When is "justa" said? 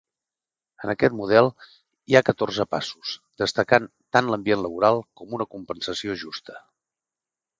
6.23-6.57